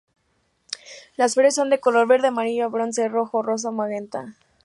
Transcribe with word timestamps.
Las 1.15 1.35
flores 1.35 1.53
son 1.53 1.69
de 1.69 1.79
color 1.79 2.07
verde, 2.07 2.29
amarillo, 2.29 2.71
bronce, 2.71 3.07
rojo, 3.07 3.43
rosa 3.43 3.69
o 3.69 3.71
magenta. 3.71 4.33